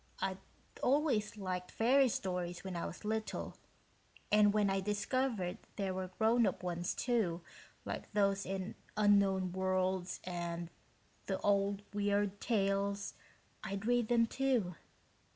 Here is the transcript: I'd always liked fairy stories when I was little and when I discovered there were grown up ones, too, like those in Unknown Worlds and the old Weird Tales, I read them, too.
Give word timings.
I'd 0.19 0.39
always 0.81 1.37
liked 1.37 1.69
fairy 1.69 2.09
stories 2.09 2.63
when 2.63 2.75
I 2.75 2.87
was 2.87 3.05
little 3.05 3.55
and 4.31 4.51
when 4.51 4.67
I 4.67 4.79
discovered 4.79 5.59
there 5.75 5.93
were 5.93 6.07
grown 6.17 6.47
up 6.47 6.63
ones, 6.63 6.95
too, 6.95 7.41
like 7.85 8.11
those 8.13 8.43
in 8.43 8.73
Unknown 8.97 9.51
Worlds 9.51 10.19
and 10.23 10.71
the 11.27 11.37
old 11.41 11.83
Weird 11.93 12.39
Tales, 12.41 13.13
I 13.63 13.75
read 13.75 14.07
them, 14.07 14.25
too. 14.25 14.73